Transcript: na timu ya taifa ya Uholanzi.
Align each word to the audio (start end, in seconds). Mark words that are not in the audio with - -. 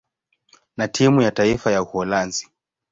na 0.77 0.87
timu 0.87 1.21
ya 1.21 1.31
taifa 1.31 1.71
ya 1.71 1.81
Uholanzi. 1.81 2.49